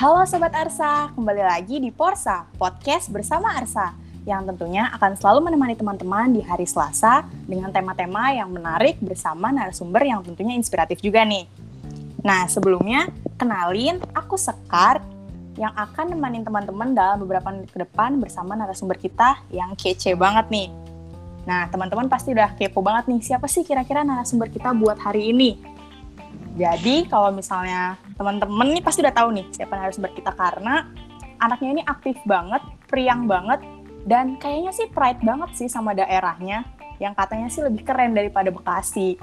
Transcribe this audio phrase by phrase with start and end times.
[0.00, 3.92] Halo Sobat Arsa, kembali lagi di Porsa, podcast bersama Arsa,
[4.24, 10.00] yang tentunya akan selalu menemani teman-teman di hari Selasa dengan tema-tema yang menarik bersama narasumber
[10.00, 11.44] yang tentunya inspiratif juga nih.
[12.24, 15.04] Nah, sebelumnya, kenalin aku Sekar
[15.60, 20.48] yang akan nemanin teman-teman dalam beberapa menit ke depan bersama narasumber kita yang kece banget
[20.48, 20.72] nih.
[21.44, 25.60] Nah, teman-teman pasti udah kepo banget nih, siapa sih kira-kira narasumber kita buat hari ini?
[26.58, 30.90] Jadi kalau misalnya teman-teman nih pasti udah tahu nih siapa narasumber kita karena
[31.40, 32.60] anaknya ini aktif banget,
[32.90, 33.62] priang banget,
[34.04, 36.66] dan kayaknya sih pride banget sih sama daerahnya
[37.00, 39.16] yang katanya sih lebih keren daripada Bekasi.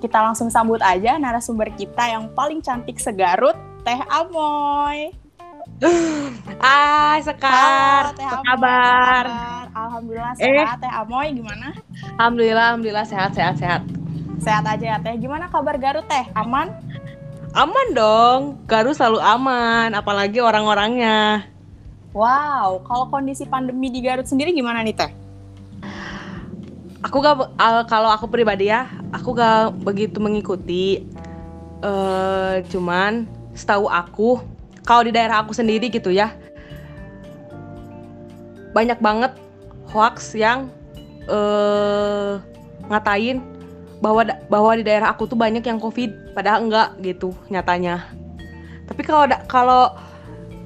[0.00, 5.12] Kita langsung sambut aja narasumber kita yang paling cantik segarut, Teh Amoy.
[6.62, 8.14] Ah, Sekar.
[8.14, 9.24] Teh Apa kabar?
[9.74, 10.62] Alhamdulillah Eh.
[10.62, 10.78] sehat.
[10.80, 11.74] Teh Amoy gimana?
[12.18, 13.82] Alhamdulillah, alhamdulillah sehat, sehat, sehat.
[14.42, 15.14] Sehat aja ya Teh.
[15.22, 16.26] Gimana kabar Garut Teh?
[16.34, 16.74] Aman?
[17.54, 21.46] Aman dong, Garut selalu aman, apalagi orang-orangnya.
[22.10, 25.12] Wow, kalau kondisi pandemi di Garut sendiri gimana nih Teh?
[27.06, 31.06] Aku gak, al- kalau aku pribadi ya, aku gak begitu mengikuti.
[31.82, 33.26] eh cuman
[33.58, 34.38] setahu aku,
[34.86, 36.30] kalau di daerah aku sendiri gitu ya,
[38.70, 39.34] banyak banget
[39.90, 40.70] hoax yang
[41.26, 42.38] eh
[42.86, 43.42] ngatain
[44.02, 48.02] bahwa bahwa di daerah aku tuh banyak yang covid, padahal enggak gitu nyatanya.
[48.90, 49.94] Tapi kalau da- kalau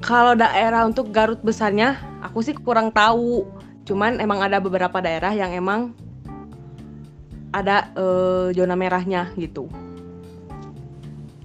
[0.01, 3.45] kalau daerah untuk Garut besarnya, aku sih kurang tahu.
[3.85, 5.93] Cuman emang ada beberapa daerah yang emang
[7.53, 9.69] ada eh, zona merahnya gitu.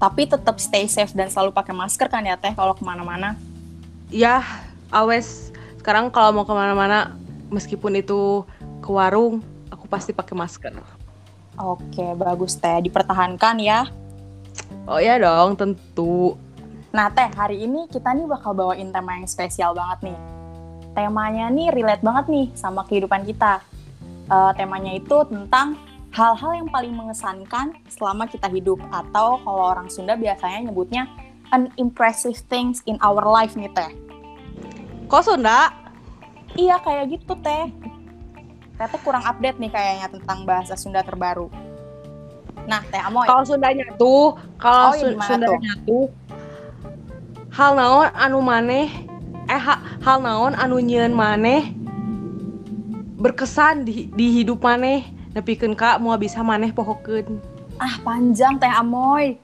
[0.00, 3.38] Tapi tetap stay safe dan selalu pakai masker kan ya Teh kalau ke mana-mana?
[4.10, 4.42] Ya,
[4.90, 7.14] awes sekarang kalau mau ke mana-mana,
[7.54, 8.42] meskipun itu
[8.82, 11.01] ke warung, aku pasti pakai masker.
[11.60, 12.80] Oke, bagus Teh.
[12.80, 13.84] Dipertahankan ya.
[14.88, 16.36] Oh ya dong, tentu.
[16.92, 20.18] Nah Teh, hari ini kita nih bakal bawain tema yang spesial banget nih.
[20.92, 23.60] Temanya nih relate banget nih sama kehidupan kita.
[24.28, 25.76] Eh, temanya itu tentang
[26.12, 28.80] hal-hal yang paling mengesankan selama kita hidup.
[28.92, 31.08] Atau kalau orang Sunda biasanya nyebutnya
[31.52, 33.92] unimpressive things in our life nih Teh.
[35.08, 35.72] Kok Sunda?
[36.56, 37.68] Iya kayak gitu Teh.
[38.74, 41.46] Tete kurang update nih kayaknya tentang bahasa Sunda terbaru.
[42.66, 43.26] Nah, Teh Amoy.
[43.26, 46.06] Kalau Sundanya tuh, kalau Oh, iya, Su- gimana Sundanya tuh
[47.52, 48.88] hal naon anu maneh
[49.44, 51.68] eh ha- hal naon anu nyieun maneh
[53.20, 55.04] berkesan di, di hidup maneh
[55.36, 57.38] nepikeun ka mau bisa maneh pohokeun.
[57.76, 59.36] Ah, panjang Teh Amoy.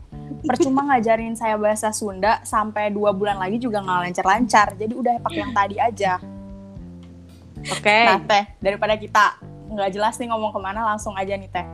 [0.45, 4.77] Percuma ngajarin saya bahasa Sunda sampai dua bulan lagi juga nggak lancar-lancar.
[4.77, 6.21] Jadi udah pakai yang tadi aja.
[7.67, 7.99] Oke.
[8.07, 9.39] Nah, Teh, daripada kita
[9.69, 11.67] nggak jelas nih ngomong ke mana, langsung aja nih Teh.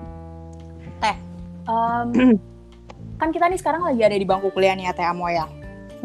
[0.99, 1.17] Teh,
[1.69, 2.09] em,
[3.21, 5.47] kan kita nih sekarang lagi ada di bangku kuliah nih ya Teh Amoy ya.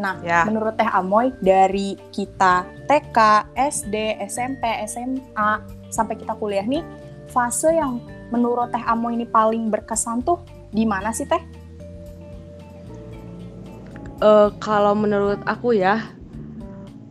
[0.00, 0.48] Nah, Ya.
[0.48, 3.18] menurut Teh Amoy dari kita TK,
[3.56, 5.50] SD, SMP, SMA
[5.92, 6.80] sampai kita kuliah nih,
[7.28, 10.40] fase yang menurut Teh Amoy ini paling berkesan tuh
[10.70, 11.42] di mana sih Teh?
[14.20, 16.12] Eh, kalau menurut aku ya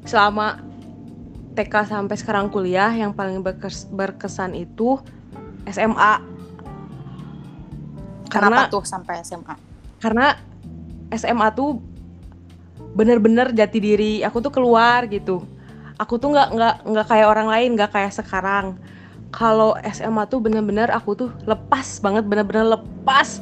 [0.06, 0.62] selama
[1.60, 4.96] TK sampai sekarang kuliah yang paling berkes- berkesan itu
[5.68, 6.24] SMA
[8.32, 9.56] Kenapa karena tuh sampai SMA?
[10.00, 10.40] karena
[11.12, 11.82] SMA tuh
[12.94, 14.14] bener-bener jati diri.
[14.24, 15.44] Aku tuh keluar gitu.
[16.00, 18.78] Aku tuh nggak nggak nggak kayak orang lain nggak kayak sekarang.
[19.34, 23.42] Kalau SMA tuh bener-bener aku tuh lepas banget bener-bener lepas.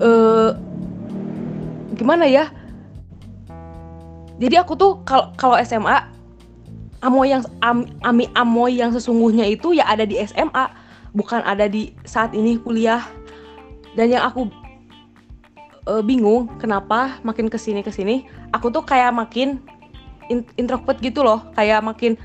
[0.00, 0.50] Eh
[1.94, 2.48] gimana ya?
[4.38, 6.13] Jadi aku tuh kalau kalau SMA
[7.04, 10.72] amoy yang am, ami amoy yang sesungguhnya itu ya ada di SMA
[11.12, 13.04] bukan ada di saat ini kuliah.
[13.94, 14.48] Dan yang aku
[15.86, 18.24] eh, bingung kenapa makin ke sini ke sini.
[18.56, 19.60] Aku tuh kayak makin
[20.32, 22.16] in- introvert gitu loh kayak makin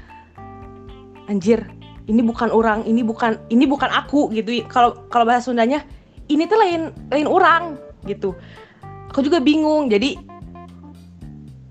[1.29, 1.61] anjir
[2.09, 4.63] ini bukan orang ini bukan ini bukan aku gitu.
[4.65, 5.85] Kalau kalau bahasa Sundanya
[6.31, 7.77] ini tuh lain lain orang
[8.07, 8.33] gitu.
[9.13, 10.17] Aku juga bingung jadi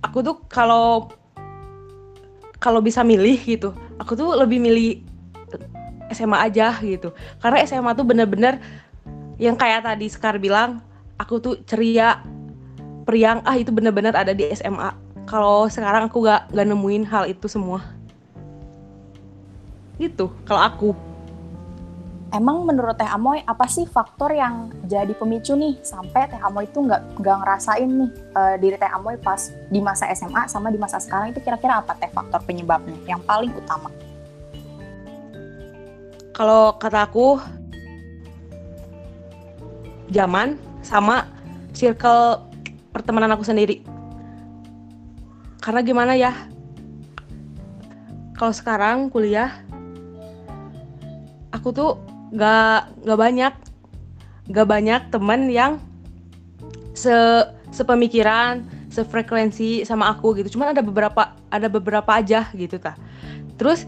[0.05, 1.11] aku tuh kalau
[2.59, 5.03] kalau bisa milih gitu aku tuh lebih milih
[6.13, 7.13] SMA aja gitu.
[7.41, 8.61] Karena SMA tuh bener-bener
[9.39, 10.83] yang kayak tadi Sekar bilang
[11.21, 12.21] aku tuh ceria
[13.05, 14.93] priang ah itu bener-bener ada di SMA
[15.29, 17.85] kalau sekarang aku gak, gak nemuin hal itu semua.
[20.01, 20.89] Gitu kalau aku
[22.29, 25.81] Emang menurut Teh Amoy apa sih faktor yang jadi pemicu nih?
[25.81, 30.13] Sampai Teh Amoy itu nggak nggak ngerasain nih eh, diri Teh Amoy pas di masa
[30.13, 33.89] SMA sama di masa sekarang itu kira-kira apa Teh faktor penyebabnya yang paling utama?
[36.39, 37.43] kalau kata aku
[40.15, 40.55] zaman
[40.87, 41.27] sama
[41.75, 42.47] circle
[42.95, 43.83] pertemanan aku sendiri.
[45.59, 46.31] Karena gimana ya?
[48.39, 49.51] Kalau sekarang kuliah
[51.51, 51.99] aku tuh
[52.35, 53.55] gak gak banyak.
[54.49, 55.77] Gak banyak temen yang
[56.97, 57.13] se
[57.69, 60.57] sepemikiran sefrekuensi sama aku gitu.
[60.57, 62.97] Cuman ada beberapa ada beberapa aja gitu ta
[63.59, 63.85] terus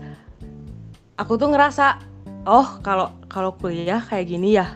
[1.14, 2.02] aku tuh ngerasa
[2.44, 4.74] oh kalau kalau kuliah kayak gini ya.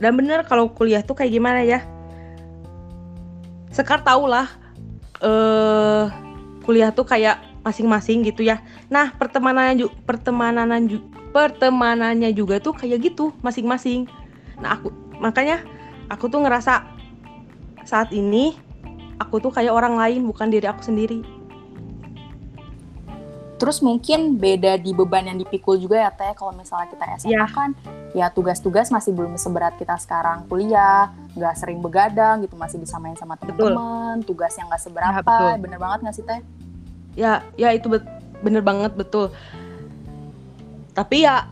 [0.00, 1.84] Dan bener kalau kuliah tuh kayak gimana ya?
[3.70, 4.48] Sekar tau lah
[5.20, 6.04] eh
[6.64, 13.12] kuliah tuh kayak masing-masing gitu ya nah pertemanannya ju- pertemanan ju- pertemanannya juga tuh kayak
[13.12, 14.08] gitu masing-masing
[14.58, 14.90] nah aku
[15.20, 15.62] makanya
[16.08, 16.84] aku tuh ngerasa
[17.84, 18.56] saat ini
[19.16, 21.40] aku tuh kayak orang lain bukan diri aku sendiri
[23.60, 27.44] Terus mungkin beda di beban yang dipikul juga ya Teh kalau misalnya kita SMA Ya.
[27.44, 27.76] kan
[28.16, 33.36] ya tugas-tugas masih belum seberat kita sekarang kuliah, nggak sering begadang gitu masih disamain sama
[33.36, 33.68] Betul.
[33.68, 35.52] teman-teman, tugas yang nggak seberapa, Ya, betul.
[35.60, 36.40] bener banget nggak sih Teh?
[37.20, 38.08] Ya ya itu bet-
[38.40, 39.28] bener banget betul.
[40.96, 41.44] Tapi ya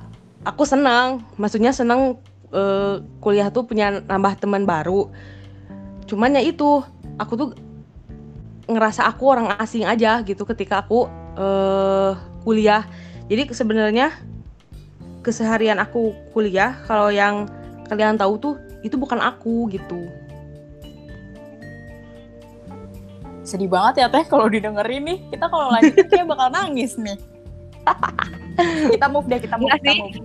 [0.49, 1.21] aku senang.
[1.37, 2.17] Maksudnya senang
[2.49, 5.13] eh, kuliah tuh punya nambah teman baru.
[6.09, 6.81] Cuman ya itu
[7.21, 7.49] aku tuh
[8.69, 11.05] ngerasa aku orang asing aja gitu ketika aku
[11.37, 12.13] eh,
[12.43, 12.89] kuliah.
[13.29, 14.17] Jadi sebenarnya
[15.21, 17.45] keseharian aku kuliah kalau yang
[17.93, 20.09] kalian tahu tuh itu bukan aku gitu
[23.49, 25.19] Sedih banget ya Teh kalau didengerin nih.
[25.33, 27.17] Kita kalau lanjutin kayak bakal nangis nih.
[28.93, 30.01] kita move deh, kita move, Nggak kita sih.
[30.05, 30.17] move.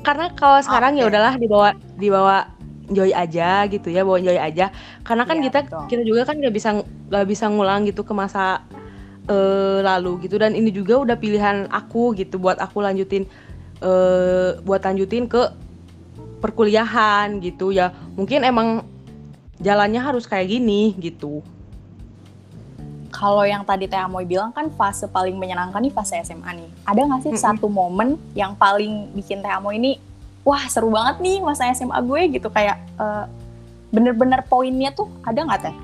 [0.00, 1.12] karena kalau sekarang ya Oke.
[1.12, 2.48] udahlah dibawa dibawa
[2.88, 4.72] enjoy aja gitu ya bawa enjoy aja
[5.04, 5.84] karena kan Iya, kita betul.
[5.92, 6.68] kita juga kan nggak bisa
[7.12, 8.64] nggak bisa ngulang gitu ke masa
[9.28, 13.28] eh, lalu gitu dan ini juga udah pilihan aku gitu buat aku lanjutin
[13.84, 15.52] eh buat lanjutin ke
[16.40, 18.88] perkuliahan gitu ya mungkin emang
[19.60, 21.44] jalannya harus kayak gini gitu
[23.20, 26.70] Kalau yang tadi Teh Amoy bilang kan fase paling menyenangkan nih fase SMA nih.
[26.88, 27.44] Ada nggak sih Mm-mm.
[27.44, 30.00] satu momen yang paling bikin Teh Amoy ini,
[30.40, 33.24] wah seru banget nih masa SMA gue gitu kayak eh,
[33.92, 35.76] bener-bener poinnya tuh ada nggak Teh?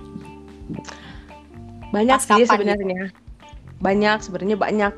[1.95, 2.51] banyak Pas sih gitu?
[2.51, 3.03] sebenarnya
[3.79, 4.93] banyak sebenarnya banyak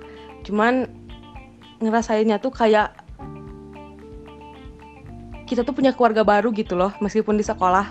[0.46, 0.88] cuman
[1.82, 2.94] ngerasainnya tuh kayak
[5.46, 7.87] kita tuh punya keluarga baru gitu loh meskipun di sekolah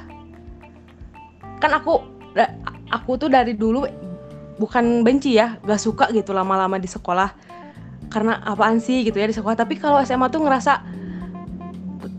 [1.58, 2.02] kan aku
[2.94, 3.86] aku tuh dari dulu
[4.58, 7.34] bukan benci ya gak suka gitu lama-lama di sekolah.
[8.08, 9.58] Karena apaan sih gitu ya di sekolah.
[9.58, 10.82] Tapi kalau SMA tuh ngerasa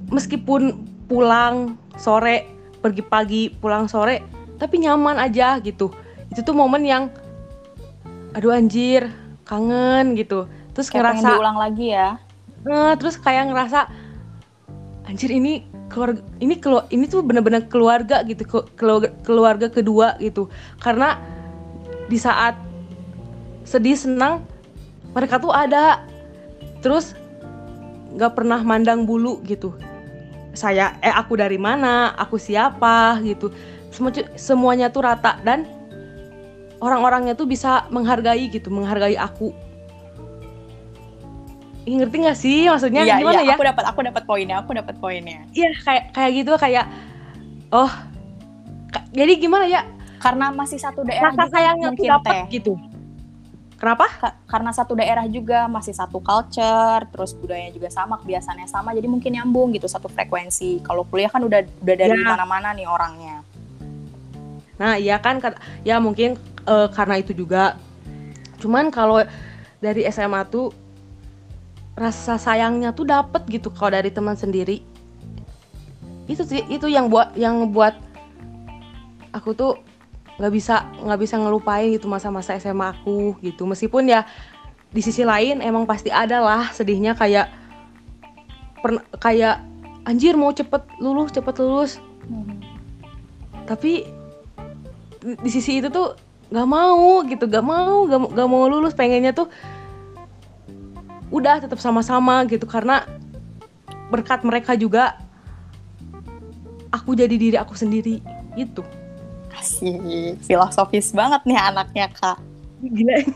[0.09, 2.49] meskipun pulang sore
[2.79, 4.23] pergi pagi pulang sore
[4.59, 5.91] tapi nyaman aja gitu.
[6.31, 7.11] Itu tuh momen yang
[8.37, 9.09] aduh anjir
[9.49, 10.45] kangen gitu.
[10.77, 12.21] Terus Kayak ngerasa diulang lagi ya.
[12.69, 13.89] eh, terus kayak ngerasa
[15.09, 20.53] anjir ini keluarga ini kelu ini tuh bener-bener keluarga gitu ke- keluarga, keluarga kedua gitu.
[20.79, 21.17] Karena
[22.09, 22.57] di saat
[23.69, 24.43] sedih senang
[25.13, 26.05] mereka tuh ada.
[26.81, 27.13] Terus
[28.17, 29.77] nggak pernah mandang bulu gitu.
[30.57, 33.53] Saya eh aku dari mana aku siapa gitu.
[33.93, 35.65] Semua, semuanya tuh rata dan
[36.79, 39.53] orang-orangnya tuh bisa menghargai gitu menghargai aku.
[41.89, 43.01] Ih, ngerti gak sih maksudnya?
[43.01, 43.57] Iya, gimana iya, ya?
[43.57, 45.41] aku dapat aku dapat poinnya, aku dapat poinnya.
[45.57, 46.85] Iya kayak kayak gitu kayak
[47.73, 47.89] oh
[49.13, 49.83] jadi gimana ya
[50.19, 52.45] Karena masih satu daerah rasa juga sayangnya mungkin dapet Teh.
[52.59, 52.73] gitu.
[53.79, 54.11] Kenapa?
[54.11, 59.07] Ka- karena satu daerah juga masih satu culture, terus budayanya juga sama, kebiasaannya sama, jadi
[59.07, 60.83] mungkin nyambung gitu satu frekuensi.
[60.83, 62.27] Kalau kuliah kan udah udah dari Ya.
[62.27, 63.47] mana-mana nih orangnya.
[64.83, 65.39] Nah iya kan
[65.87, 66.35] ya mungkin
[66.67, 67.79] eh, karena itu juga.
[68.59, 69.23] Cuman kalau
[69.79, 70.75] dari SMA tuh
[71.95, 74.83] rasa sayangnya tuh dapet gitu kalau dari teman sendiri.
[76.27, 77.95] Itu sih itu yang buat yang buat
[79.31, 79.73] aku tuh
[80.39, 83.67] nggak bisa nggak bisa ngelupain gitu masa-masa SMA aku gitu.
[83.67, 84.23] Meskipun ya
[84.89, 87.51] di sisi lain emang pasti ada lah sedihnya kayak
[88.81, 89.61] pern- kayak
[90.07, 91.93] anjir mau cepet lulus cepet lulus.
[93.67, 94.07] Tapi
[95.21, 96.15] di, di sisi itu tuh
[96.49, 98.95] nggak mau gitu nggak mau nggak mau- nggak mau lulus.
[98.95, 99.51] Pengennya tuh
[101.29, 103.05] udah tetap sama-sama gitu karena
[104.09, 105.21] berkat mereka juga
[106.89, 108.25] aku jadi diri aku sendiri
[108.57, 108.81] gitu
[109.59, 112.39] Asik, filosofis banget nih anaknya kak.
[112.79, 113.19] gila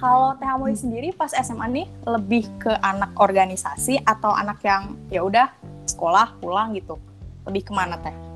[0.00, 5.22] Kalau Teh Amoy sendiri pas SMA nih lebih ke anak organisasi atau anak yang ya
[5.22, 5.48] udah
[5.86, 6.98] sekolah pulang gitu?
[7.46, 8.34] Lebih ke mana Teh?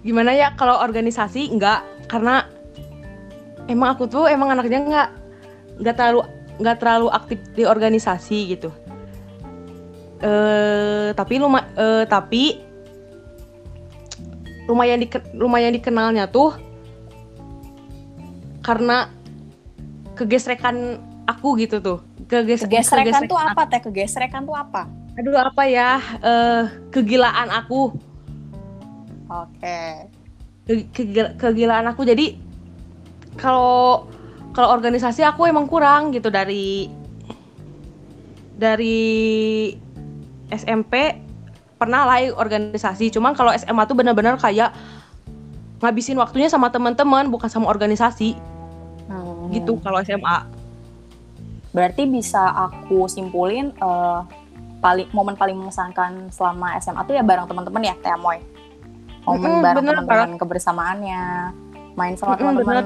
[0.00, 2.48] gimana ya kalau organisasi enggak karena
[3.68, 5.08] emang aku tuh emang anaknya nggak
[5.84, 6.20] nggak terlalu
[6.60, 8.72] nggak terlalu aktif di organisasi gitu
[10.20, 12.60] eh tapi luma eh, tapi
[14.70, 16.54] lumayan di lumayan dikenalnya tuh
[18.62, 19.10] karena
[20.14, 21.98] kegesrekan aku gitu tuh.
[22.30, 23.82] Keges kegesrekan tuh apa teh?
[23.82, 24.86] Kegesrekan tuh apa?
[25.18, 25.98] Aduh apa ya?
[26.22, 27.98] Uh, kegilaan aku.
[29.26, 29.58] Oke.
[29.58, 30.86] Okay.
[30.94, 32.06] Ke, ke, kegilaan aku.
[32.06, 32.38] Jadi
[33.34, 34.06] kalau
[34.54, 36.90] kalau organisasi aku emang kurang gitu dari
[38.54, 39.72] dari
[40.52, 41.29] SMP
[41.80, 43.08] pernah lah organisasi.
[43.08, 44.76] Cuman kalau SMA tuh benar-benar kayak
[45.80, 48.36] ngabisin waktunya sama teman-teman bukan sama organisasi.
[49.10, 49.50] Hmm.
[49.50, 50.46] gitu kalau SMA
[51.74, 54.22] berarti bisa aku simpulin uh,
[54.78, 58.38] paling momen paling mengesankan selama SMA tuh ya bareng teman-teman ya Teh Moy.
[59.26, 61.22] Momen hmm, bareng teman-teman kebersamaannya
[61.98, 62.84] main sama hmm, teman-teman.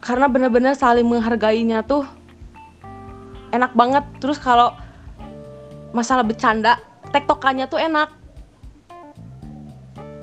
[0.00, 2.04] Karena benar-benar saling menghargainya tuh
[3.52, 4.04] enak banget.
[4.20, 4.76] Terus kalau
[5.96, 6.76] masalah bercanda
[7.10, 8.08] tektokannya tuh enak.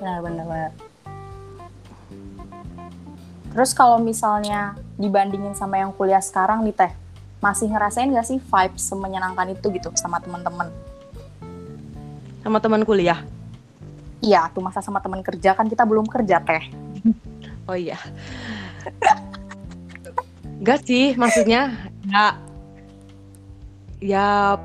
[0.02, 0.72] Nah benar-benar
[3.58, 6.94] terus kalau misalnya dibandingin sama yang kuliah sekarang nih teh
[7.42, 10.70] masih ngerasain gak sih vibes semenyenangkan itu gitu sama teman-teman
[12.46, 13.26] sama teman kuliah?
[14.22, 16.64] Iya tuh masa sama teman kerja kan kita belum kerja teh.
[17.68, 18.00] Oh iya.
[20.64, 21.76] Gak sih maksudnya
[22.08, 22.40] ya
[24.00, 24.56] ya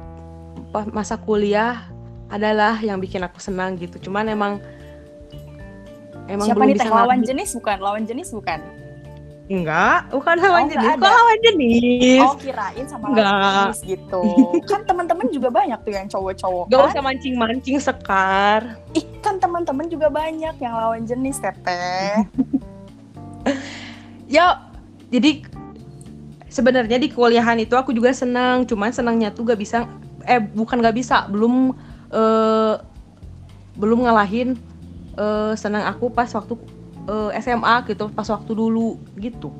[0.94, 1.91] masa kuliah
[2.32, 4.52] adalah yang bikin aku senang gitu cuman emang
[6.32, 8.60] emang siapa nih teh lawan jenis bukan lawan jenis bukan
[9.52, 10.96] Enggak, bukan lawan oh, jenis.
[10.96, 12.22] Kok lawan jenis?
[12.24, 13.26] Oh, kirain sama enggak.
[13.26, 14.22] lawan jenis gitu.
[14.70, 16.64] kan teman-teman juga banyak tuh yang cowok-cowok.
[16.72, 16.88] Gak kan?
[16.88, 18.60] usah mancing-mancing sekar.
[18.96, 22.24] Ih, kan teman-teman juga banyak yang lawan jenis, Teteh.
[24.40, 24.72] ya,
[25.10, 25.44] jadi
[26.46, 29.84] sebenarnya di kuliahan itu aku juga senang, cuman senangnya tuh gak bisa
[30.22, 31.74] eh bukan gak bisa, belum
[32.12, 32.78] uh,
[33.76, 34.60] belum ngalahin
[35.16, 36.54] uh, senang aku pas waktu
[37.08, 39.50] uh, eh, SMA gitu, pas waktu dulu gitu.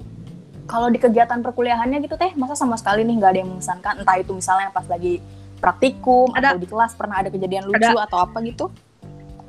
[0.68, 3.94] Kalau di kegiatan perkuliahannya gitu teh, masa sama sekali nih nggak ada yang mengesankan?
[4.04, 5.18] Entah itu misalnya pas lagi
[5.59, 6.54] praktikum ada.
[6.54, 8.06] atau di kelas pernah ada kejadian lucu ada.
[8.06, 8.71] atau apa gitu?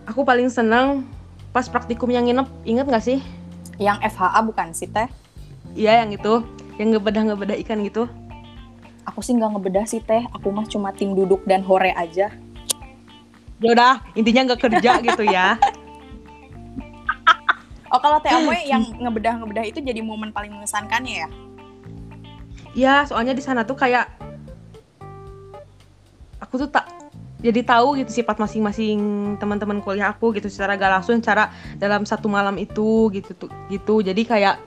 [0.10, 1.08] Aku paling senang
[1.56, 3.20] pas praktikum yang nginep, inget nggak sih?
[3.78, 5.08] Yang FHA bukan sih teh?
[5.74, 6.44] Iya yang itu,
[6.82, 8.10] yang ngebedah ngebedah ikan gitu.
[9.08, 12.34] Aku sih nggak ngebedah sih teh, aku mah cuma tim duduk dan hore aja
[13.62, 15.60] ya udah intinya nggak kerja gitu ya.
[17.94, 21.30] Oh kalau Teh Amoy yang ngebedah ngebedah itu jadi momen paling mengesankannya ya?
[22.74, 24.10] Ya soalnya di sana tuh kayak
[26.42, 26.90] aku tuh tak
[27.44, 28.98] jadi tahu gitu sifat masing-masing
[29.38, 34.02] teman-teman kuliah aku gitu secara gak langsung cara dalam satu malam itu gitu tuh gitu.
[34.02, 34.58] Jadi kayak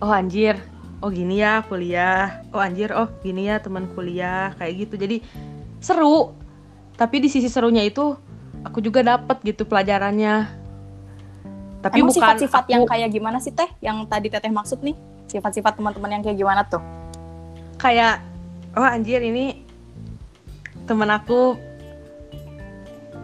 [0.00, 0.56] oh anjir
[1.04, 4.96] oh gini ya kuliah oh anjir oh gini ya teman kuliah kayak gitu.
[4.96, 5.20] Jadi
[5.76, 6.32] seru
[6.98, 8.18] tapi di sisi serunya itu
[8.66, 10.50] aku juga dapat gitu pelajarannya.
[11.78, 12.74] Tapi Emang bukan sifat-sifat aku...
[12.74, 13.70] yang kayak gimana sih teh?
[13.78, 14.98] Yang tadi teteh maksud nih?
[15.30, 16.82] Sifat-sifat teman-teman yang kayak gimana tuh?
[17.78, 18.18] Kayak
[18.74, 19.62] oh anjir ini
[20.90, 21.54] temen aku.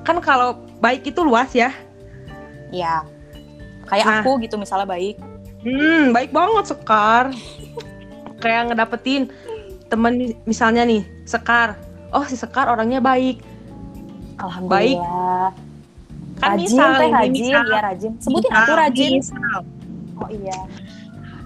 [0.06, 1.74] Kan kalau baik itu luas ya.
[2.70, 3.02] Iya.
[3.90, 5.18] Kayak nah, aku gitu misalnya baik.
[5.66, 7.34] Hmm baik banget sekar.
[8.38, 9.34] Kayak ngedapetin
[9.90, 11.74] temen misalnya nih sekar.
[12.14, 13.53] Oh si sekar orangnya baik
[14.38, 15.52] Alhamdulillah.
[15.54, 15.72] Baik.
[16.34, 18.12] Kan rajin, misal teh rajin, misal, iya rajin.
[18.18, 19.12] Sebutin misal, aku rajin.
[19.22, 19.58] Misal.
[20.18, 20.58] Oh iya.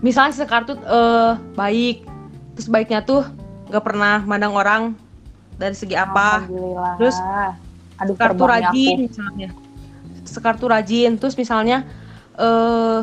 [0.01, 2.07] Misalnya sekar tuh uh, baik,
[2.57, 3.27] terus baiknya tuh
[3.69, 4.83] nggak pernah mandang orang
[5.61, 6.47] dari segi apa.
[6.47, 6.93] Alhamdulillah.
[6.97, 7.17] Terus
[7.99, 9.05] Aduh, sekar tuh rajin aku.
[9.11, 9.49] misalnya.
[10.25, 11.85] Sekar tuh rajin, terus misalnya
[12.39, 13.03] eh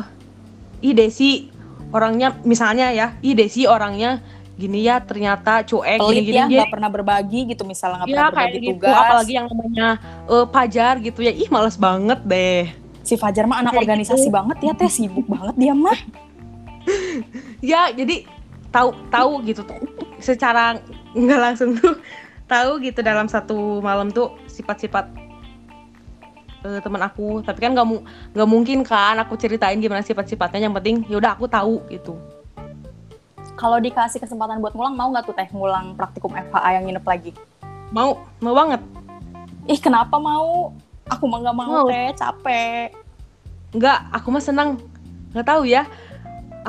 [0.82, 1.52] ih Desi
[1.94, 4.24] orangnya misalnya ya, ih Desi orangnya
[4.56, 8.16] gini ya ternyata cuek Pelit gini, gini ya nggak pernah berbagi gitu misalnya nggak ya,
[8.16, 8.96] pernah berbagi gitu, tugas.
[8.96, 9.88] apalagi yang namanya
[10.24, 11.32] uh, Fajar gitu ya.
[11.36, 12.64] Ih males banget deh.
[13.04, 14.34] Si Fajar mah anak kayak organisasi gitu.
[14.34, 14.90] banget ya teh.
[14.90, 15.98] Sibuk banget dia mah.
[17.64, 18.28] Ya jadi
[18.68, 19.80] tahu tahu gitu tuh.
[20.20, 20.80] Secara
[21.12, 21.98] nggak langsung tuh
[22.48, 25.08] tahu gitu dalam satu malam tuh sifat-sifat
[26.62, 27.42] uh, teman aku.
[27.42, 27.88] Tapi kan nggak
[28.36, 30.68] nggak mungkin kan aku ceritain gimana sifat-sifatnya.
[30.68, 32.16] Yang penting yaudah aku tahu gitu
[33.56, 37.32] kalau dikasih kesempatan buat ngulang, mau nggak tuh teh ngulang praktikum FHA yang nginep lagi?
[37.88, 38.84] Mau, mau banget.
[39.64, 40.76] Ih kenapa mau?
[41.08, 42.92] Aku mah nggak mau, mau teh, capek.
[43.72, 44.70] Nggak, aku mah senang.
[45.32, 45.88] Nggak tahu ya.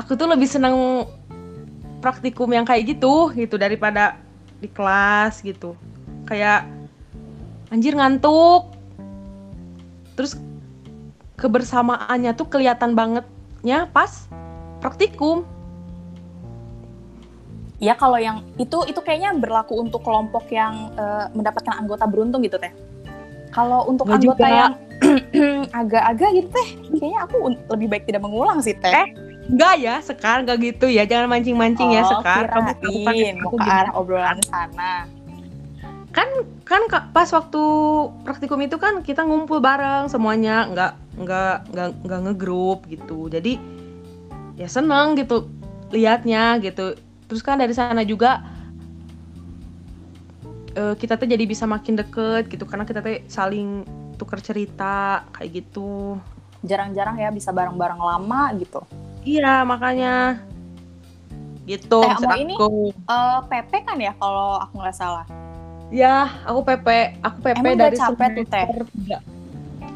[0.00, 1.04] Aku tuh lebih senang
[2.00, 4.16] praktikum yang kayak gitu, gitu daripada
[4.56, 5.76] di kelas gitu.
[6.24, 6.64] Kayak
[7.68, 8.72] anjir ngantuk.
[10.16, 10.40] Terus
[11.36, 14.26] kebersamaannya tuh kelihatan bangetnya pas
[14.80, 15.44] praktikum
[17.78, 22.58] Ya kalau yang itu itu kayaknya berlaku untuk kelompok yang uh, mendapatkan anggota beruntung gitu
[22.58, 22.74] teh.
[23.54, 24.48] Kalau untuk Nggak anggota juga.
[24.50, 24.72] yang
[25.80, 26.68] agak-agak gitu teh.
[26.98, 27.36] Kayaknya aku
[27.70, 28.90] lebih baik tidak mengulang sih teh.
[28.90, 29.08] Eh,
[29.48, 31.08] Enggak ya, Sekar, enggak gitu ya.
[31.08, 32.52] Jangan mancing-mancing ya, Oh, Sekar.
[32.52, 35.08] Kamu tahu kan kirain mau ke arah obrolan sana.
[36.08, 36.26] kan
[36.66, 36.82] kan
[37.14, 37.62] pas waktu
[38.26, 43.54] praktikum itu kan kita ngumpul bareng semuanya nggak nggak nggak nggak ngegrup gitu jadi
[44.56, 45.46] ya seneng gitu
[45.94, 46.96] liatnya gitu
[47.28, 48.40] terus kan dari sana juga
[50.72, 53.84] eh, kita tuh jadi bisa makin deket gitu karena kita tuh saling
[54.16, 56.16] tukar cerita kayak gitu
[56.58, 58.82] Jarang-jarang ya bisa bareng-bareng lama gitu.
[59.22, 60.42] iya makanya
[61.62, 62.90] gitu Teh Amo ini- aku.
[62.90, 65.22] Eh PP kan ya kalau aku nggak salah.
[65.88, 66.88] ya aku PP
[67.22, 68.66] aku PP Emang dari capek tuh, Teh?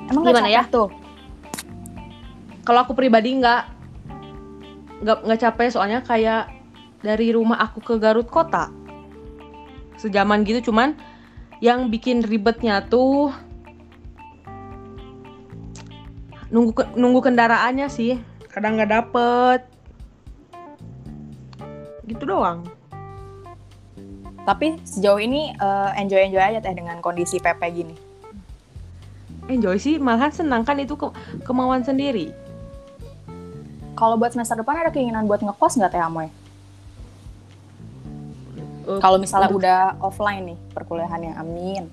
[0.06, 0.62] Emang Gimana ya?
[0.64, 0.88] tuh?
[2.62, 3.62] kalau aku pribadi nggak
[5.02, 6.46] nggak nggak capek soalnya kayak
[7.02, 8.70] dari rumah aku ke Garut kota.
[9.98, 10.94] Sejaman gitu cuman
[11.62, 13.30] yang bikin ribetnya tuh
[16.50, 18.18] nunggu ke- nunggu kendaraannya sih.
[18.50, 19.60] Kadang nggak dapet.
[22.06, 22.66] Gitu doang.
[24.42, 27.96] Tapi sejauh ini eh, enjoy-enjoy aja teh dengan kondisi PP gini.
[29.50, 31.10] enjoy sih malahan senang kan itu ke-
[31.42, 32.30] kemauan sendiri.
[33.98, 36.30] Kalau buat semester depan ada keinginan buat ngekos nggak teh Amoy?
[38.96, 41.88] Eh, Kalau misalnya udah offline nih perkuliahannya, amin.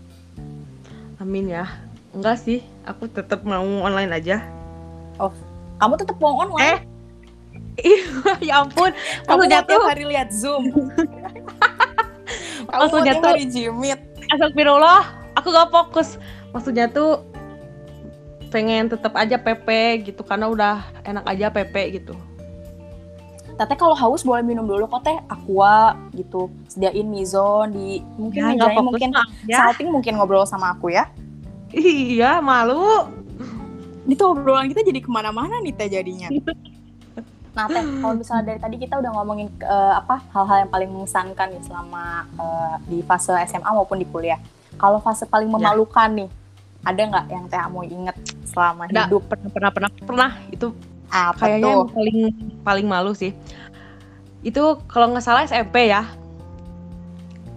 [1.19, 1.65] amin ya
[2.09, 4.43] enggak sih aku tetap mau online aja
[5.79, 6.83] Kamu tetap mau online?
[7.79, 8.03] Eh,
[8.47, 8.91] ya ampun
[9.23, 10.67] Kamu tiap tuh hari lihat Zoom.
[12.67, 13.99] Kamu Maksudnya tuh- hari Jimit.
[14.29, 16.19] Astagfirullah, aku gak fokus.
[16.51, 17.23] Maksudnya tuh
[18.49, 19.67] pengen tetap aja PP
[20.05, 22.13] gitu karena udah enak aja PP gitu.
[23.59, 26.47] Teteh kalau haus boleh minum dulu kok teh aqua gitu.
[26.71, 29.09] Sediain mizon di mungkin Ya, nggak mejanya mungkin
[29.51, 29.57] ya.
[29.59, 31.11] salting mungkin ngobrol sama aku ya.
[31.75, 33.11] Iya, malu.
[34.07, 36.31] Ini tuh obrolan kita jadi ke mana-mana nih teh jadinya.
[37.49, 41.51] Nah teh, kalau misalnya dari tadi kita udah ngomongin eh, apa hal-hal yang paling mengesankan
[41.51, 44.39] nih selama eh, di fase SMA maupun di kuliah.
[44.79, 46.29] Kalau fase paling memalukan nih,
[46.87, 48.15] ada nggak yang teh mau inget
[48.47, 49.11] selama Ada.
[49.11, 49.27] hidup?
[49.27, 50.71] Pernah pernah pernah pernah itu
[51.09, 51.73] Apa kayaknya tuh?
[51.73, 52.17] yang paling
[52.61, 53.33] paling malu sih.
[54.39, 56.05] Itu kalau nggak salah SMP ya,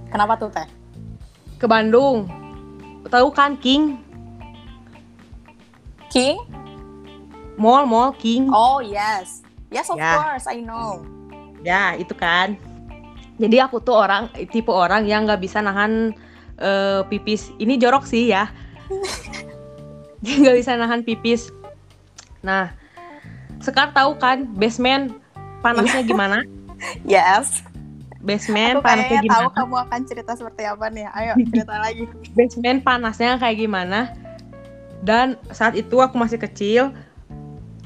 [0.08, 0.66] Kenapa tuh teh?
[1.56, 2.26] ke Bandung.
[3.04, 4.00] Tahu kan King?
[6.08, 6.36] King?
[7.56, 8.48] Mall, mall King.
[8.48, 10.16] Oh yes, yes of Ya.
[10.16, 11.04] course I know.
[11.62, 12.56] Ya, itu kan.
[13.38, 16.12] Jadi aku tuh orang tipe orang yang nggak bisa nahan
[16.58, 17.52] eh, pipis.
[17.56, 18.48] Ini jorok sih ya.
[20.22, 21.50] Nggak bisa nahan pipis.
[22.42, 22.70] Nah,
[23.62, 25.14] Sekar tahu kan basement
[25.62, 26.42] panasnya gimana?
[27.06, 27.62] Yes.
[28.26, 29.58] Basement Aku panasnya kayaknya tahu gimana?
[29.62, 31.06] kamu akan cerita seperti apa nih.
[31.14, 32.04] Ayo cerita lagi.
[32.34, 34.00] Basement panasnya kayak gimana?
[35.06, 36.90] Dan saat itu aku masih kecil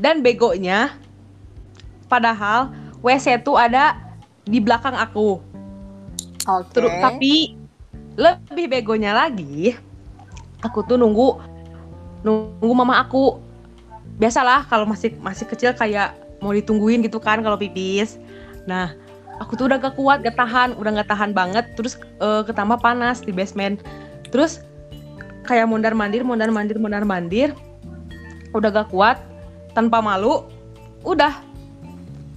[0.00, 0.96] dan begonya
[2.08, 2.72] padahal
[3.04, 4.00] WC tuh ada
[4.48, 5.44] di belakang aku.
[6.48, 6.72] Oke.
[6.72, 7.56] Terus tapi
[8.16, 9.76] lebih begonya lagi,
[10.64, 11.36] aku tuh nunggu
[12.24, 13.44] nunggu mama aku.
[14.16, 18.20] Biasalah kalau masih masih kecil kayak mau ditungguin gitu kan kalau pipis.
[18.64, 18.96] Nah,
[19.40, 21.64] aku tuh udah gak kuat, gak tahan, udah gak tahan banget.
[21.76, 23.80] Terus eh, ketambah panas di basement.
[24.32, 24.64] Terus
[25.44, 27.52] kayak mondar mandir, mondar mandir, mondar mandir.
[28.56, 29.20] Udah gak kuat,
[29.76, 30.48] tanpa malu,
[31.04, 31.44] udah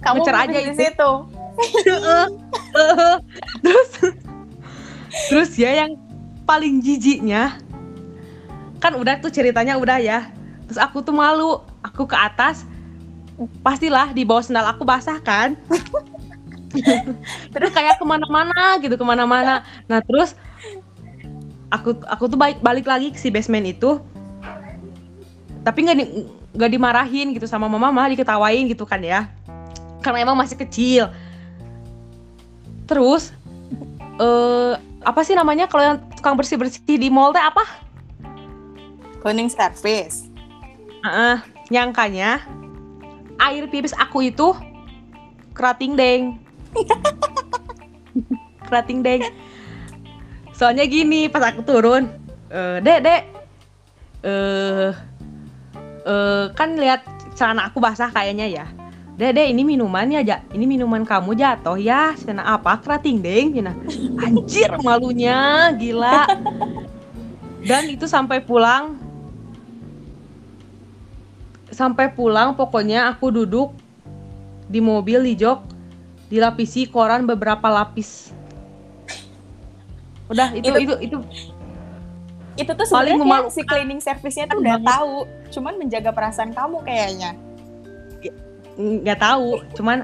[0.03, 0.75] kamu ngecer aja di itu.
[0.75, 1.11] situ.
[3.63, 3.89] terus
[5.27, 5.99] terus ya yang
[6.47, 7.59] paling jijiknya
[8.79, 10.31] kan udah tuh ceritanya udah ya
[10.69, 11.65] terus aku tuh malu.
[11.81, 12.63] Aku ke atas
[13.65, 15.57] pastilah di bawah sendal aku basah kan?
[17.53, 19.65] Terus kayak ke mana-mana gitu ke mana-mana.
[19.89, 20.37] Nah terus
[21.73, 23.97] aku aku tuh balik balik lagi ke si basement itu.
[25.65, 26.13] Tapi nggak di-
[26.53, 29.25] nggak dimarahin gitu sama mama malah diketawain gitu kan ya.
[30.05, 31.09] Karena emang masih kecil.
[32.85, 33.33] Terus
[34.21, 37.65] eh apa sih namanya kalau yang tukang bersih bersih di mall teh apa?
[39.25, 40.28] Cleaning service.
[40.99, 41.37] Heeh,
[41.71, 42.43] nyangkanya
[43.39, 44.51] air pipis aku itu
[45.55, 46.35] kerating deng.
[48.67, 49.23] Kerating deng.
[50.51, 52.11] Soalnya gini pas aku turun
[52.51, 53.21] eh dek dek
[54.27, 54.91] eh
[56.03, 57.07] eh kan lihat
[57.39, 58.65] celana aku basah kayaknya ya.
[59.15, 60.43] Dek dek ini minuman ya ja.
[60.51, 62.75] Ini minuman kamu jatuh ya cina apa?
[62.83, 63.71] Kerating deng cina
[64.19, 66.27] anjir malunya gila.
[67.63, 68.99] Dan itu sampai pulang
[71.79, 73.71] sampai pulang pokoknya aku duduk
[74.67, 75.63] di mobil di jok
[76.27, 78.35] dilapisi koran beberapa lapis.
[80.27, 81.17] Udah itu Itu- itu itu.
[82.59, 84.91] Itu tuh Paling sebenarnya si cleaning service-nya tuh udah banget.
[84.91, 85.15] tahu,
[85.55, 87.31] cuman menjaga perasaan kamu kayaknya.
[88.79, 89.63] nggak tahu.
[89.75, 90.03] Cuman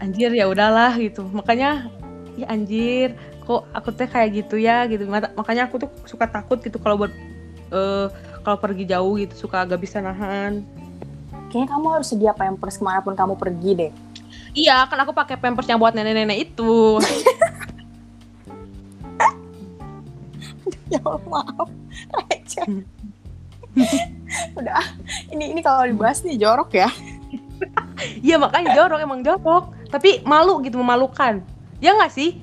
[0.00, 1.24] anjir ya udahlah gitu.
[1.32, 1.88] Makanya
[2.36, 4.84] ya anjir kok aku teh kayak gitu ya?
[4.84, 5.08] Gitu.
[5.08, 7.12] Makanya aku tuh suka takut gitu kalau buat
[7.72, 8.06] eh
[8.44, 10.62] kalau pergi jauh gitu suka agak bisa nahan
[11.56, 13.88] Kayaknya kamu harus sedia pampers ke mana pun kamu pergi deh.
[14.52, 17.00] iya kan aku pakai pampers yang buat nenek-nenek itu
[20.92, 21.68] ya Allah, maaf.
[22.12, 22.84] Receh.
[24.52, 24.84] udah,
[25.32, 26.92] ini ini kalau dibahas nih jorok ya.
[28.20, 31.40] iya makanya jorok emang jorok tapi malu gitu memalukan
[31.80, 32.36] ya nggak sih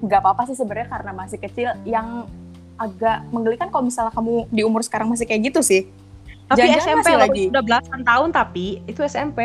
[0.00, 2.24] nggak apa-apa sih sebenarnya karena masih kecil yang
[2.80, 5.92] agak menggelikan kalau misalnya kamu di umur sekarang masih kayak gitu sih.
[6.44, 7.44] Tapi Jangan-jangan SMP masih lagi.
[7.50, 9.38] udah belasan tahun tapi itu SMP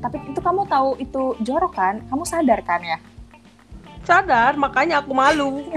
[0.00, 2.00] Tapi itu kamu tahu itu jorok kan?
[2.08, 2.98] Kamu sadar kan ya?
[4.00, 5.60] sadar makanya aku malu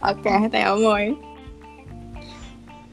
[0.00, 1.16] Oke, Teh Amoy.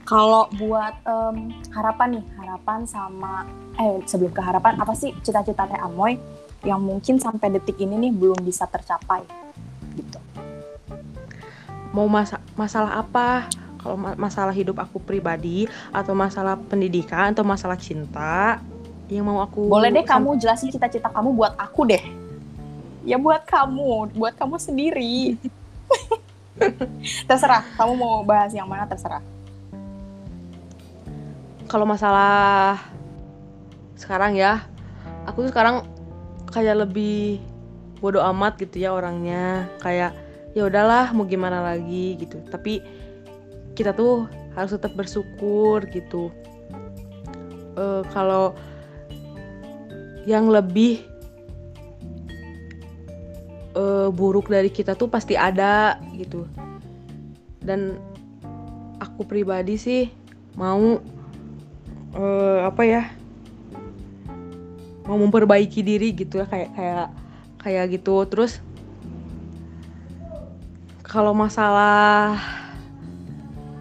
[0.02, 3.44] Kalau buat em, harapan nih, harapan sama
[3.78, 6.16] eh sebelum ke harapan apa sih cita-cita Teh Amoy
[6.64, 9.22] yang mungkin sampai detik ini nih belum bisa tercapai?
[11.96, 13.48] Mau masa masalah apa
[13.80, 18.60] kalau ma- masalah hidup aku pribadi atau masalah pendidikan atau masalah cinta
[19.08, 22.04] yang mau aku Boleh deh kamu jelasin cita-cita kamu buat aku deh.
[23.08, 25.40] Ya buat kamu, buat kamu sendiri.
[27.30, 29.24] terserah, kamu mau bahas yang mana terserah.
[31.68, 32.80] kalau masalah
[34.00, 34.64] sekarang ya
[35.28, 35.84] aku tuh sekarang
[36.48, 37.44] kayak lebih
[38.00, 40.16] bodoh amat gitu ya orangnya kayak
[40.58, 42.42] ya udahlah mau gimana lagi gitu.
[42.50, 42.82] Tapi
[43.78, 44.26] kita tuh
[44.58, 46.34] harus tetap bersyukur gitu.
[47.78, 48.58] Eh, kalau
[50.26, 51.06] yang lebih
[53.78, 56.50] eh, buruk dari kita tuh pasti ada gitu.
[57.62, 58.02] Dan
[58.98, 60.10] aku pribadi sih
[60.58, 60.98] mau
[62.18, 63.04] eh, apa ya
[65.06, 67.08] mau memperbaiki diri gitu ya kayak kayak
[67.62, 68.26] kayak gitu.
[68.26, 68.58] Terus
[71.08, 72.36] kalau masalah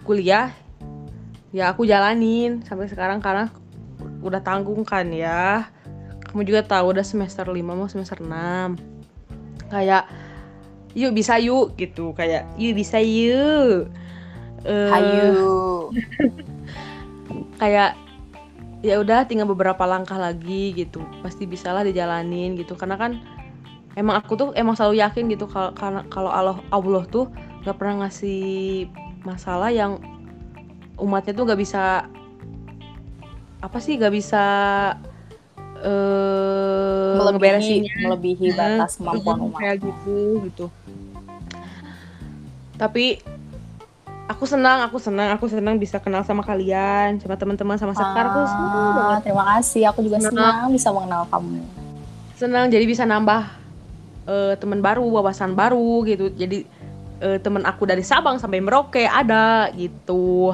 [0.07, 0.55] kuliah
[1.51, 3.51] ya aku jalanin sampai sekarang karena
[4.23, 5.67] udah tanggung kan ya.
[6.27, 8.27] Kamu juga tahu udah semester 5 mau semester 6
[9.67, 10.07] kayak
[10.95, 12.15] yuk bisa yuk gitu.
[12.15, 13.91] Kayak yuk bisa yuk.
[14.63, 15.91] Eh, Ayo.
[17.61, 17.95] kayak
[18.83, 21.03] ya udah tinggal beberapa langkah lagi gitu.
[21.23, 22.75] Pasti bisalah dijalanin gitu.
[22.75, 23.19] Karena kan
[23.97, 27.25] emang aku tuh emang selalu yakin gitu kalau karena kalau Allah Allah tuh
[27.65, 28.85] nggak pernah ngasih
[29.23, 29.97] masalah yang
[30.95, 32.05] umatnya tuh nggak bisa
[33.57, 34.43] apa sih nggak bisa
[35.77, 39.59] eh melebihi, melebihi batas kemampuan umat.
[39.59, 40.65] kayak gitu gitu
[42.77, 43.21] tapi
[44.27, 48.41] aku senang aku senang aku senang bisa kenal sama kalian sama teman-teman sama sekar aku
[48.43, 50.33] senang Ah, banget terima kasih, aku juga Senang.
[50.33, 51.61] senang bisa mengenal kamu.
[52.33, 53.41] senang jadi bisa nambah
[54.27, 56.29] eh, teman baru wawasan baru gitu.
[56.35, 56.67] Jadi
[57.23, 60.53] eh, teman aku dari Sabang sampai Merauke ada gitu.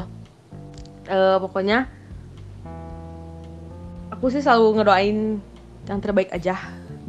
[1.10, 1.90] Eh, pokoknya
[4.14, 5.20] aku sih selalu ngedoain
[5.90, 6.56] yang terbaik aja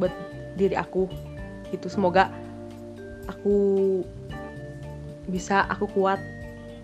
[0.00, 0.10] buat
[0.58, 1.06] diri aku
[1.70, 1.86] gitu.
[1.86, 2.32] Semoga
[3.30, 3.54] aku
[5.30, 6.18] bisa aku kuat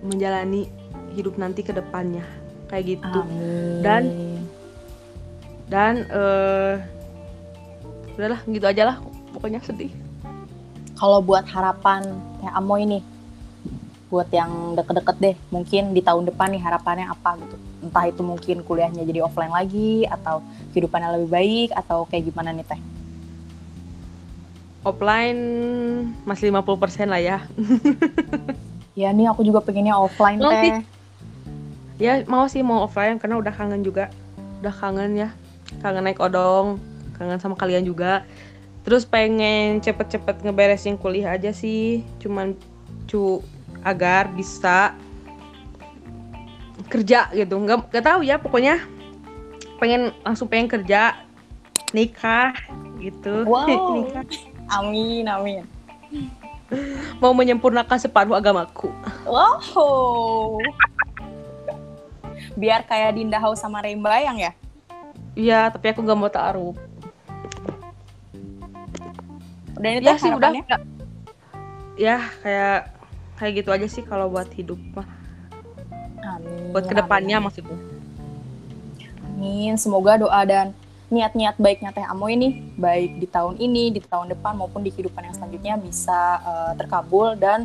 [0.00, 0.70] menjalani
[1.16, 2.22] hidup nanti ke depannya.
[2.70, 3.20] Kayak gitu.
[3.26, 3.82] Amin.
[3.82, 4.02] Dan
[5.70, 6.74] dan eh
[8.18, 8.96] udahlah gitu aja lah
[9.40, 9.88] pokoknya sedih.
[11.00, 12.04] Kalau buat harapan
[12.44, 13.00] ya Amo ini
[14.12, 17.56] buat yang deket-deket deh mungkin di tahun depan nih harapannya apa gitu.
[17.88, 20.44] Entah itu mungkin kuliahnya jadi offline lagi atau
[20.76, 22.80] kehidupannya lebih baik atau kayak gimana nih teh?
[24.84, 25.40] Offline
[26.28, 27.38] masih 50% lah ya.
[28.98, 30.60] Ya nih aku juga pengennya offline Mau teh.
[30.60, 30.84] sih.
[32.04, 34.12] ya mau sih mau offline karena udah kangen juga.
[34.60, 35.32] Udah kangen ya.
[35.80, 36.76] Kangen naik odong
[37.20, 38.24] kangen sama kalian juga
[38.80, 42.04] terus pengen cepet-cepet ngeberesin kuliah aja sih.
[42.22, 42.56] Cuman
[43.08, 43.44] cu
[43.84, 44.96] agar bisa
[46.90, 47.54] kerja gitu.
[47.60, 48.82] Nggak nggak tahu ya pokoknya
[49.80, 51.16] pengen langsung pengen kerja
[51.96, 52.54] nikah
[53.00, 53.44] gitu.
[53.50, 53.66] Wow.
[53.96, 54.24] nikah.
[54.70, 55.64] Amin amin.
[57.18, 58.92] Mau menyempurnakan separuh agamaku.
[59.26, 60.62] Wow.
[62.54, 64.52] Biar kayak Dinda House sama Rembayang ya?
[65.34, 66.74] Iya tapi aku nggak mau taruh
[69.80, 70.76] udah ini ya sih udah ya,
[71.96, 72.78] ya kayak
[73.40, 75.08] kayak gitu aja sih kalau buat hidup mah
[76.36, 77.46] amin buat ke depannya amin.
[77.48, 77.78] maksudnya
[79.40, 79.72] Amin.
[79.80, 80.76] Semoga doa dan
[81.08, 85.24] niat-niat baiknya Teh Amoy ini baik di tahun ini, di tahun depan maupun di kehidupan
[85.24, 87.64] yang selanjutnya bisa uh, terkabul dan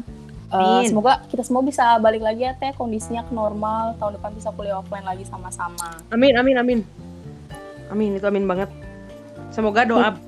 [0.56, 4.56] uh, semoga kita semua bisa balik lagi ya Teh kondisinya ke normal, tahun depan bisa
[4.56, 5.99] kuliah offline lagi sama-sama.
[6.15, 6.80] Amin amin amin.
[7.91, 8.71] Amin itu amin banget.
[9.51, 10.15] Semoga doa.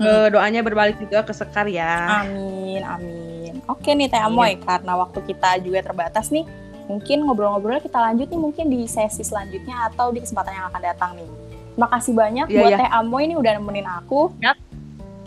[0.00, 2.24] uh, doanya berbalik juga ke Sekar ya.
[2.24, 3.60] Amin amin.
[3.70, 6.42] Oke nih Teh Amoy, karena waktu kita juga terbatas nih,
[6.90, 11.10] mungkin ngobrol-ngobrolnya kita lanjut nih mungkin di sesi selanjutnya atau di kesempatan yang akan datang
[11.14, 11.30] nih.
[11.78, 12.80] Makasih banyak yeah, buat yeah.
[12.82, 14.34] Teh Amo ini udah nemenin aku.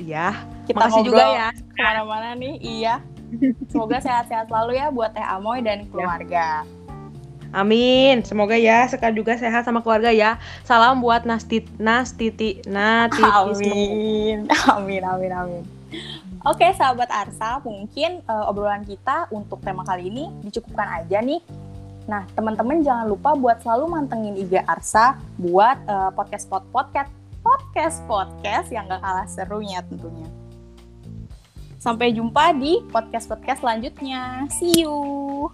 [0.02, 0.36] Iya.
[0.68, 1.48] Kita Makasih juga ya.
[1.72, 2.96] Ke mana-mana nih, iya.
[3.72, 6.68] Semoga sehat-sehat selalu ya buat Teh Amoy dan keluarga.
[7.54, 8.26] Amin.
[8.26, 10.42] Semoga ya sekali juga sehat sama keluarga ya.
[10.66, 13.22] Salam buat Nastit Nastiti Nati.
[13.22, 14.50] Amin.
[14.76, 15.64] Amin amin amin.
[16.44, 21.40] Oke, sahabat Arsa, mungkin uh, obrolan kita untuk tema kali ini dicukupkan aja nih.
[22.04, 27.08] Nah, teman-teman jangan lupa buat selalu mantengin IG Arsa buat uh, podcast pod podcast
[27.40, 30.28] podcast podcast yang gak kalah serunya tentunya.
[31.80, 34.48] Sampai jumpa di podcast podcast selanjutnya.
[34.52, 35.48] See you.